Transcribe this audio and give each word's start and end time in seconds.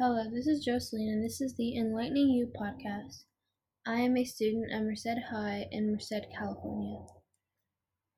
Hello, 0.00 0.30
this 0.32 0.46
is 0.46 0.64
Jocelyn, 0.64 1.08
and 1.08 1.24
this 1.24 1.40
is 1.40 1.56
the 1.56 1.76
Enlightening 1.76 2.28
You 2.28 2.46
podcast. 2.56 3.24
I 3.84 3.94
am 3.94 4.16
a 4.16 4.22
student 4.22 4.70
at 4.72 4.84
Merced 4.84 5.18
High 5.32 5.66
in 5.72 5.90
Merced, 5.90 6.24
California. 6.38 7.00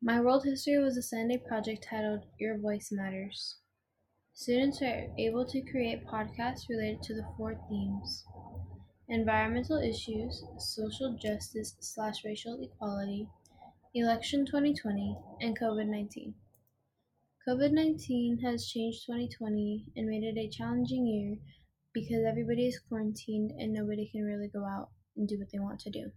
My 0.00 0.18
world 0.18 0.44
history 0.44 0.78
was 0.78 0.96
a 0.96 1.02
Sunday 1.02 1.36
project 1.36 1.86
titled 1.86 2.24
Your 2.40 2.56
Voice 2.56 2.88
Matters. 2.90 3.58
Students 4.32 4.80
are 4.80 5.08
able 5.18 5.44
to 5.44 5.60
create 5.70 6.06
podcasts 6.06 6.70
related 6.70 7.02
to 7.02 7.14
the 7.14 7.26
four 7.36 7.60
themes 7.68 8.24
environmental 9.10 9.76
issues, 9.76 10.42
social 10.58 11.18
justice 11.22 11.76
slash 11.80 12.24
racial 12.24 12.58
equality, 12.58 13.28
election 13.94 14.46
2020, 14.46 15.14
and 15.42 15.60
COVID 15.60 15.88
19. 15.88 16.32
COVID 17.46 17.72
19 17.72 18.38
has 18.38 18.66
changed 18.66 19.04
2020 19.04 19.84
and 19.94 20.08
made 20.08 20.24
it 20.24 20.38
a 20.40 20.48
challenging 20.48 21.06
year 21.06 21.36
because 21.96 22.26
everybody 22.28 22.66
is 22.66 22.78
quarantined 22.78 23.52
and 23.52 23.72
nobody 23.72 24.06
can 24.06 24.22
really 24.22 24.48
go 24.52 24.66
out 24.66 24.90
and 25.16 25.26
do 25.26 25.38
what 25.38 25.48
they 25.50 25.58
want 25.58 25.80
to 25.80 25.88
do. 25.88 26.10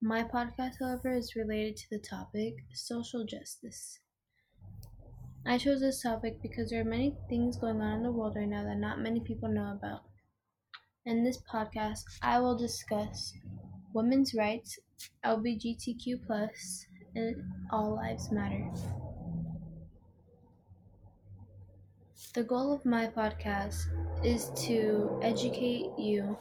My 0.00 0.22
podcast, 0.22 0.76
however, 0.80 1.12
is 1.12 1.36
related 1.36 1.76
to 1.76 1.90
the 1.90 1.98
topic 1.98 2.54
social 2.72 3.26
justice. 3.26 3.98
I 5.44 5.58
chose 5.58 5.80
this 5.80 6.02
topic 6.02 6.40
because 6.40 6.70
there 6.70 6.80
are 6.80 6.84
many 6.84 7.14
things 7.28 7.58
going 7.58 7.82
on 7.82 7.98
in 7.98 8.02
the 8.04 8.10
world 8.10 8.36
right 8.36 8.48
now 8.48 8.64
that 8.64 8.78
not 8.78 9.00
many 9.00 9.20
people 9.20 9.50
know 9.50 9.72
about. 9.72 10.04
In 11.04 11.22
this 11.22 11.42
podcast, 11.52 12.04
I 12.22 12.40
will 12.40 12.56
discuss 12.56 13.34
women's 13.92 14.32
rights, 14.34 14.78
LGBTQ, 15.26 16.26
and 17.14 17.36
all 17.70 17.96
lives 17.96 18.32
matter. 18.32 18.66
The 22.34 22.44
goal 22.44 22.72
of 22.72 22.84
my 22.84 23.06
podcast 23.08 23.86
is 24.24 24.50
to 24.66 25.18
educate 25.22 25.98
you 25.98 26.38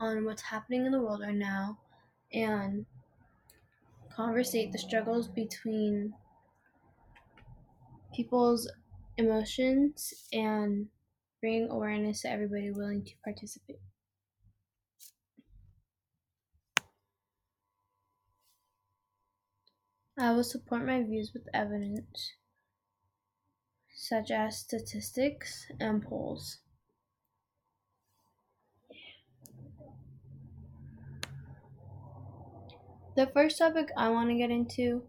on 0.00 0.24
what's 0.24 0.42
happening 0.42 0.84
in 0.84 0.92
the 0.92 1.00
world 1.00 1.20
right 1.20 1.34
now 1.34 1.78
and 2.32 2.84
conversate 4.10 4.72
the 4.72 4.78
struggles 4.78 5.28
between 5.28 6.14
people's 8.12 8.68
emotions 9.16 10.26
and 10.32 10.88
bring 11.40 11.68
awareness 11.68 12.22
to 12.22 12.30
everybody 12.30 12.70
willing 12.72 13.04
to 13.04 13.12
participate. 13.22 13.80
I 20.18 20.32
will 20.32 20.44
support 20.44 20.84
my 20.84 21.02
views 21.02 21.32
with 21.32 21.46
evidence 21.54 22.32
such 24.08 24.30
as 24.30 24.58
statistics 24.58 25.66
and 25.80 26.02
polls. 26.02 26.58
The 33.16 33.26
first 33.26 33.58
topic 33.58 33.88
I 33.96 34.10
want 34.10 34.28
to 34.28 34.36
get 34.36 34.50
into 34.50 35.04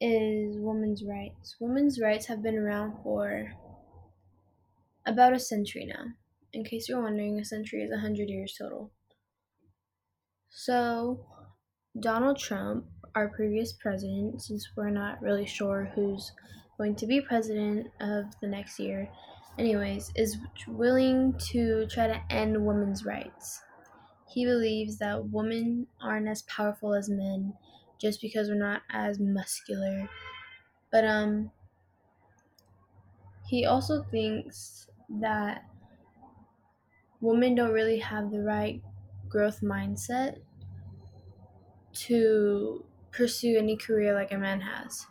is 0.00 0.56
women's 0.58 1.04
rights. 1.04 1.56
Women's 1.60 2.00
rights 2.00 2.26
have 2.26 2.42
been 2.42 2.56
around 2.56 2.94
for 3.02 3.52
about 5.06 5.34
a 5.34 5.38
century 5.38 5.84
now. 5.86 6.12
In 6.52 6.64
case 6.64 6.88
you're 6.88 7.02
wondering, 7.02 7.38
a 7.38 7.44
century 7.44 7.82
is 7.82 7.90
100 7.90 8.28
years 8.28 8.56
total. 8.58 8.90
So, 10.48 11.26
Donald 11.98 12.38
Trump, 12.38 12.86
our 13.14 13.28
previous 13.28 13.72
president, 13.72 14.42
since 14.42 14.70
we're 14.76 14.90
not 14.90 15.20
really 15.22 15.46
sure 15.46 15.92
who's 15.94 16.32
going 16.78 16.96
to 16.96 17.06
be 17.06 17.20
president 17.20 17.88
of 18.00 18.38
the 18.40 18.46
next 18.48 18.78
year, 18.78 19.10
anyways, 19.58 20.12
is 20.16 20.38
willing 20.66 21.36
to 21.50 21.86
try 21.88 22.06
to 22.06 22.22
end 22.30 22.66
women's 22.66 23.04
rights. 23.04 23.62
He 24.28 24.44
believes 24.46 24.98
that 24.98 25.28
women 25.30 25.88
aren't 26.00 26.28
as 26.28 26.42
powerful 26.42 26.94
as 26.94 27.08
men 27.10 27.56
just 27.98 28.20
because 28.20 28.48
we're 28.48 28.56
not 28.56 28.82
as 28.90 29.18
muscular. 29.20 30.08
But 30.90 31.04
um 31.06 31.52
he 33.46 33.64
also 33.64 34.02
thinks 34.02 34.88
that 35.08 35.64
women 37.22 37.54
don't 37.54 37.72
really 37.72 37.98
have 38.00 38.30
the 38.30 38.42
right 38.42 38.82
growth 39.28 39.60
mindset 39.62 40.42
to 41.92 42.84
pursue 43.10 43.56
any 43.58 43.76
career 43.76 44.14
like 44.14 44.32
a 44.32 44.38
man 44.38 44.60
has. 44.60 45.06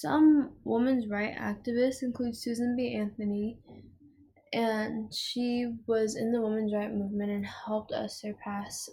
Some 0.00 0.56
women's 0.64 1.08
rights 1.08 1.38
activists 1.38 2.02
include 2.02 2.34
Susan 2.34 2.74
B. 2.74 2.94
Anthony, 2.94 3.58
and 4.50 5.12
she 5.14 5.76
was 5.86 6.16
in 6.16 6.32
the 6.32 6.40
women's 6.40 6.72
rights 6.72 6.94
movement 6.94 7.30
and 7.30 7.44
helped 7.44 7.92
us 7.92 8.18
surpass 8.18 8.88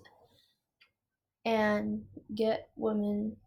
and 1.45 2.05
get 2.35 2.69
women 2.75 3.37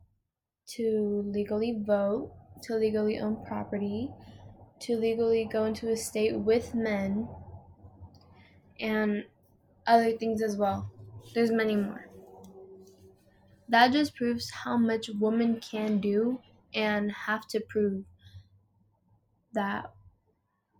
to 0.68 1.22
legally 1.26 1.82
vote, 1.84 2.34
to 2.62 2.76
legally 2.76 3.18
own 3.18 3.44
property, 3.44 4.10
to 4.80 4.96
legally 4.96 5.44
go 5.44 5.66
into 5.66 5.90
a 5.90 5.96
state 5.98 6.38
with 6.38 6.74
men, 6.74 7.28
and 8.80 9.26
other 9.86 10.16
things 10.16 10.40
as 10.40 10.56
well. 10.56 10.90
There's 11.34 11.50
many 11.50 11.76
more. 11.76 12.08
That 13.68 13.92
just 13.92 14.14
proves 14.14 14.50
how 14.50 14.78
much 14.78 15.10
women 15.10 15.60
can 15.60 16.00
do 16.00 16.40
and 16.74 17.12
have 17.12 17.46
to 17.48 17.60
prove 17.60 18.04
that 19.52 19.92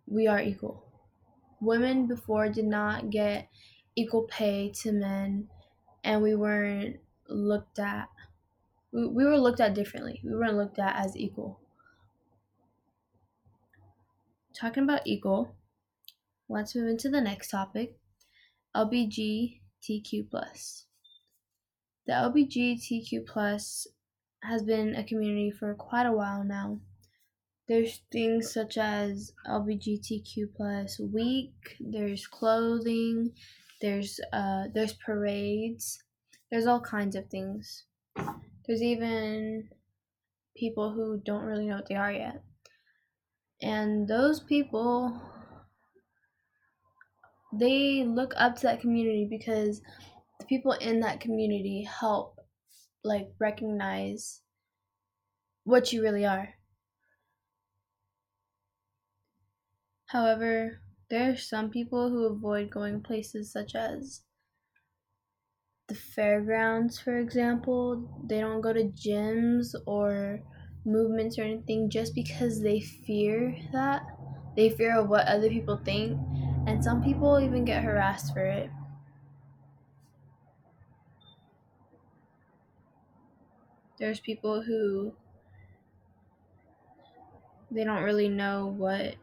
we 0.06 0.26
are 0.26 0.40
equal. 0.40 0.84
Women 1.60 2.06
before 2.06 2.48
did 2.48 2.64
not 2.64 3.10
get 3.10 3.48
equal 3.96 4.22
pay 4.22 4.72
to 4.82 4.92
men, 4.92 5.48
and 6.02 6.22
we 6.22 6.34
weren't 6.34 7.00
looked 7.28 7.78
at. 7.78 8.08
We, 8.92 9.06
we 9.06 9.24
were 9.24 9.38
looked 9.38 9.60
at 9.60 9.74
differently. 9.74 10.20
We 10.24 10.34
weren't 10.34 10.56
looked 10.56 10.78
at 10.78 10.96
as 10.96 11.16
equal. 11.16 11.60
Talking 14.54 14.84
about 14.84 15.06
equal, 15.06 15.54
let's 16.48 16.74
move 16.74 16.88
into 16.88 17.08
the 17.08 17.20
next 17.20 17.50
topic. 17.50 17.96
Plus. 20.30 20.86
The 22.06 22.12
LGBTQ 22.12 23.26
has 24.42 24.62
been 24.62 24.94
a 24.94 25.04
community 25.04 25.50
for 25.50 25.74
quite 25.74 26.06
a 26.06 26.12
while 26.12 26.44
now. 26.44 26.80
There's 27.68 28.00
things 28.10 28.52
such 28.52 28.78
as 28.78 29.32
LGBTQ 29.46 30.54
plus 30.56 30.98
week. 30.98 31.76
There's 31.78 32.26
clothing. 32.26 33.32
There's 33.80 34.18
uh 34.32 34.64
there's 34.74 34.94
parades. 34.94 36.02
There's 36.50 36.66
all 36.66 36.80
kinds 36.80 37.14
of 37.14 37.28
things. 37.28 37.84
There's 38.66 38.82
even 38.82 39.68
people 40.56 40.92
who 40.92 41.20
don't 41.24 41.44
really 41.44 41.66
know 41.66 41.76
what 41.76 41.88
they 41.88 41.94
are 41.94 42.12
yet. 42.12 42.42
And 43.62 44.08
those 44.08 44.40
people 44.40 45.20
they 47.52 48.04
look 48.04 48.32
up 48.36 48.56
to 48.56 48.62
that 48.62 48.80
community 48.80 49.26
because 49.28 49.80
the 50.38 50.46
people 50.46 50.72
in 50.72 51.00
that 51.00 51.20
community 51.20 51.82
help 51.82 52.39
like 53.04 53.34
recognize 53.38 54.42
what 55.64 55.90
you 55.92 56.02
really 56.02 56.26
are. 56.26 56.56
However, 60.08 60.82
there 61.08 61.30
are 61.32 61.36
some 61.38 61.70
people 61.70 62.10
who 62.10 62.26
avoid 62.26 62.68
going 62.68 63.02
places 63.02 63.50
such 63.50 63.74
as 63.74 64.26
the 65.88 65.94
fairgrounds, 65.94 66.98
for 66.98 67.18
example. 67.18 68.24
They 68.26 68.40
don't 68.40 68.62
go 68.62 68.72
to 68.72 68.84
gyms 68.84 69.74
or 69.86 70.41
movements 70.86 71.38
or 71.38 71.42
anything 71.42 71.91
just 71.91 72.14
because 72.14 72.62
they 72.62 72.80
fear 72.80 73.54
that. 73.72 74.03
They 74.56 74.70
fear 74.70 75.04
what 75.04 75.26
other 75.26 75.48
people 75.50 75.76
think, 75.76 76.18
and 76.66 76.82
some 76.82 77.03
people 77.03 77.38
even 77.41 77.64
get 77.64 77.84
harassed 77.84 78.32
for 78.32 78.44
it. 78.44 78.70
There's 84.00 84.20
people 84.20 84.62
who 84.62 85.14
they 87.70 87.84
don't 87.84 88.02
really 88.02 88.28
know 88.28 88.66
what 88.66 89.16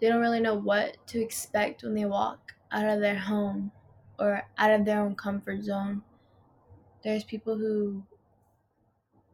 they 0.00 0.08
don't 0.08 0.20
really 0.20 0.40
know 0.40 0.54
what 0.54 0.96
to 1.08 1.20
expect 1.20 1.82
when 1.82 1.94
they 1.94 2.04
walk 2.04 2.54
out 2.70 2.86
of 2.86 3.00
their 3.00 3.18
home 3.18 3.72
or 4.18 4.42
out 4.58 4.70
of 4.70 4.84
their 4.84 5.00
own 5.00 5.14
comfort 5.14 5.62
zone. 5.62 6.02
There's 7.02 7.24
people 7.24 7.56
who 7.56 8.04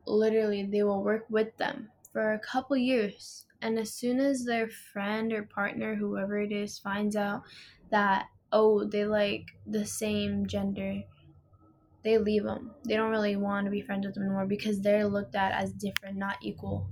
literally 0.07 0.65
they 0.65 0.83
will 0.83 1.03
work 1.03 1.27
with 1.31 1.57
them 1.57 1.91
for 2.13 2.33
a 2.33 2.39
couple 2.39 2.77
years 2.77 3.47
and 3.61 3.79
as 3.79 3.93
soon 3.95 4.19
as 4.19 4.45
their 4.45 4.69
friend 4.69 5.33
or 5.33 5.45
partner 5.45 5.95
whoever 5.95 6.39
it 6.41 6.53
is 6.53 6.79
finds 6.79 7.17
out 7.17 7.43
that 7.91 8.29
oh 8.53 8.85
they 8.85 9.05
like 9.05 9.53
the 9.67 9.87
same 9.87 10.47
gender 10.47 11.03
they 12.03 12.19
leave 12.19 12.45
them. 12.45 12.75
They 12.85 12.97
don't 12.97 13.11
really 13.11 13.37
want 13.37 13.67
to 13.67 13.71
be 13.71 13.83
friends 13.83 14.07
with 14.07 14.15
them 14.15 14.25
anymore 14.25 14.47
because 14.47 14.81
they're 14.81 15.07
looked 15.07 15.35
at 15.35 15.53
as 15.53 15.73
different, 15.73 16.17
not 16.19 16.39
equal. 16.43 16.89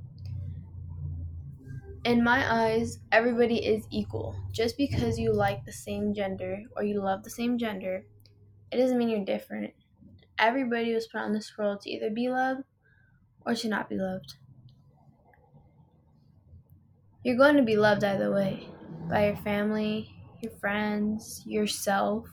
In 2.05 2.23
my 2.23 2.51
eyes, 2.53 2.99
everybody 3.11 3.65
is 3.65 3.87
equal. 3.91 4.37
Just 4.53 4.77
because 4.77 5.19
you 5.19 5.33
like 5.33 5.65
the 5.65 5.73
same 5.73 6.13
gender 6.15 6.63
or 6.77 6.83
you 6.83 7.01
love 7.01 7.25
the 7.25 7.31
same 7.31 7.57
gender, 7.59 8.05
it 8.73 8.79
doesn't 8.79 8.99
mean 8.99 9.09
you're 9.11 9.25
different. 9.25 9.75
Everybody 10.39 10.95
was 10.95 11.09
put 11.09 11.21
on 11.21 11.33
this 11.35 11.57
world 11.59 11.83
to 11.83 11.91
either 11.91 12.11
be 12.11 12.29
loved 12.31 12.65
or 13.47 13.55
to 13.55 13.69
not 13.69 13.89
be 13.89 13.97
loved. 13.97 14.37
You're 17.25 17.37
going 17.37 17.57
to 17.57 17.63
be 17.63 17.77
loved 17.77 18.05
either 18.05 18.31
way 18.33 18.69
by 19.09 19.27
your 19.29 19.37
family, 19.37 20.15
your 20.43 20.53
friends, 20.53 21.43
yourself. 21.47 22.29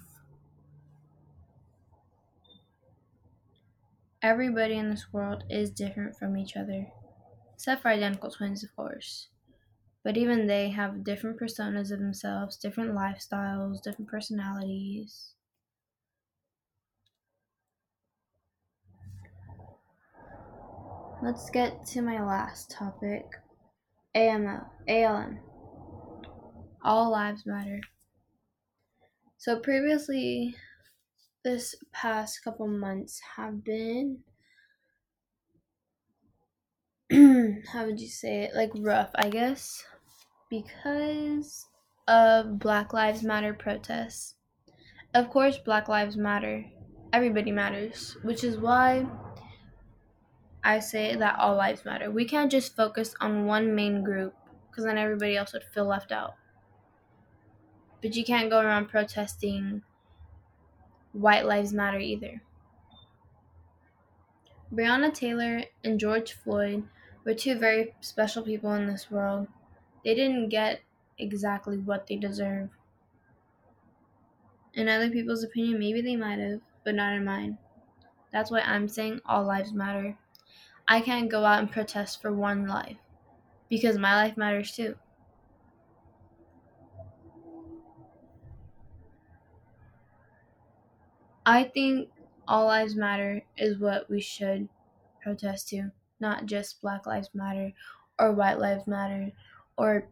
Everybody 4.27 4.73
in 4.73 4.89
this 4.89 5.13
world 5.13 5.45
is 5.49 5.71
different 5.71 6.17
from 6.17 6.35
each 6.35 6.57
other, 6.57 6.87
except 7.53 7.81
for 7.81 7.87
identical 7.87 8.29
twins, 8.29 8.61
of 8.61 8.75
course. 8.75 9.29
But 10.03 10.17
even 10.17 10.47
they 10.47 10.69
have 10.71 11.05
different 11.05 11.39
personas 11.39 11.91
of 11.93 11.99
themselves, 11.99 12.57
different 12.57 12.91
lifestyles, 12.91 13.81
different 13.81 14.11
personalities. 14.11 15.31
Let's 21.23 21.49
get 21.49 21.85
to 21.85 22.01
my 22.01 22.21
last 22.21 22.69
topic 22.69 23.23
AML, 24.13 24.65
ALM. 24.89 25.39
All 26.83 27.11
Lives 27.11 27.45
Matter. 27.45 27.79
So, 29.37 29.61
previously, 29.61 30.57
this 31.47 31.75
past 31.93 32.43
couple 32.43 32.67
months 32.67 33.21
have 33.37 33.63
been 33.63 34.21
how 37.71 37.85
would 37.85 38.01
you 38.01 38.09
say 38.09 38.43
it 38.43 38.53
like 38.53 38.69
rough 38.75 39.11
i 39.15 39.29
guess 39.29 39.85
because 40.49 41.69
of 42.07 42.59
black 42.59 42.93
lives 42.93 43.23
matter 43.23 43.53
protests. 43.53 44.35
Of 45.13 45.29
course 45.29 45.57
black 45.57 45.87
lives 45.87 46.17
matter. 46.17 46.65
Everybody 47.13 47.51
matters 47.51 48.17
which 48.23 48.43
is 48.43 48.57
why 48.57 49.07
i 50.63 50.79
say 50.79 51.15
that 51.15 51.39
all 51.39 51.55
lives 51.55 51.85
matter. 51.85 52.11
We 52.11 52.25
can't 52.25 52.51
just 52.51 52.75
focus 52.75 53.15
on 53.21 53.45
one 53.45 53.73
main 53.73 54.03
group 54.03 54.35
because 54.69 54.83
then 54.83 54.97
everybody 54.97 55.37
else 55.37 55.53
would 55.53 55.63
feel 55.63 55.85
left 55.85 56.11
out. 56.11 56.35
But 58.01 58.15
you 58.15 58.25
can't 58.25 58.49
go 58.49 58.59
around 58.59 58.87
protesting 58.87 59.83
white 61.17 61.45
lives 61.45 61.73
matter 61.73 61.99
either 61.99 62.41
breonna 64.71 65.13
taylor 65.13 65.63
and 65.83 65.99
george 65.99 66.31
floyd 66.31 66.87
were 67.25 67.33
two 67.33 67.57
very 67.59 67.93
special 67.99 68.41
people 68.43 68.71
in 68.73 68.87
this 68.87 69.11
world. 69.11 69.49
They 70.05 70.15
didn't 70.15 70.49
get 70.49 70.81
exactly 71.17 71.77
what 71.77 72.07
they 72.07 72.15
deserve. 72.17 72.69
In 74.73 74.87
other 74.87 75.09
people's 75.09 75.43
opinion, 75.43 75.77
maybe 75.77 75.99
they 75.99 76.15
might 76.15 76.39
have, 76.39 76.61
but 76.85 76.95
not 76.95 77.11
in 77.11 77.25
mine. 77.25 77.57
That's 78.31 78.51
why 78.51 78.61
I'm 78.61 78.87
saying 78.89 79.21
all 79.25 79.43
lives 79.45 79.73
matter. 79.73 80.17
I 80.87 81.01
can't 81.01 81.29
go 81.31 81.45
out 81.45 81.59
and 81.59 81.71
protest 81.71 82.21
for 82.21 82.33
one 82.33 82.67
life 82.67 82.97
because 83.69 83.97
my 83.97 84.15
life 84.15 84.37
matters 84.37 84.75
too. 84.75 84.97
I 91.47 91.63
think 91.63 92.11
all 92.47 92.67
lives 92.67 92.95
matter 92.95 93.41
is 93.57 93.79
what 93.79 94.07
we 94.07 94.21
should 94.21 94.69
protest 95.19 95.69
to 95.69 95.91
not 96.19 96.45
just 96.45 96.79
Black 96.79 97.07
Lives 97.07 97.31
Matter 97.33 97.73
or 98.19 98.33
White 98.33 98.59
Lives 98.59 98.85
Matter 98.85 99.31
or 99.75 100.09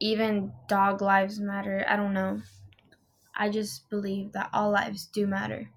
even 0.00 0.52
Dog 0.68 1.00
Lives 1.00 1.40
Matter. 1.40 1.82
I 1.88 1.96
don't 1.96 2.12
know. 2.12 2.42
I 3.34 3.50
just 3.50 3.90
believe 3.90 4.32
that 4.32 4.50
all 4.52 4.70
lives 4.72 5.06
do 5.06 5.26
matter. 5.26 5.70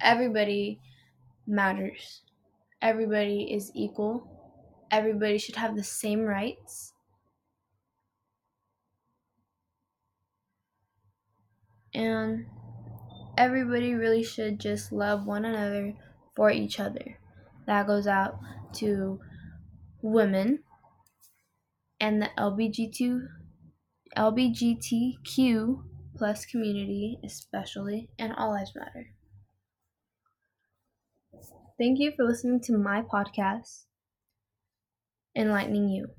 Everybody 0.00 0.80
matters. 1.46 2.22
Everybody 2.82 3.52
is 3.52 3.72
equal. 3.74 4.28
Everybody 4.90 5.38
should 5.38 5.56
have 5.56 5.76
the 5.76 5.84
same 5.84 6.22
rights. 6.22 6.94
And 11.98 12.46
everybody 13.36 13.94
really 13.94 14.22
should 14.22 14.60
just 14.60 14.92
love 14.92 15.26
one 15.26 15.44
another 15.44 15.94
for 16.36 16.50
each 16.50 16.80
other. 16.80 17.18
That 17.66 17.86
goes 17.86 18.06
out 18.06 18.40
to 18.74 19.20
women 20.02 20.64
and 22.00 22.22
the 22.22 22.30
LBGT, 22.38 23.28
LBGTQ 24.16 25.84
plus 26.16 26.46
community, 26.46 27.18
especially, 27.24 28.10
and 28.18 28.32
all 28.34 28.50
lives 28.50 28.72
matter. 28.76 29.14
Thank 31.78 31.98
you 31.98 32.12
for 32.16 32.24
listening 32.24 32.60
to 32.62 32.78
my 32.78 33.02
podcast, 33.02 33.86
Enlightening 35.34 35.88
You. 35.88 36.17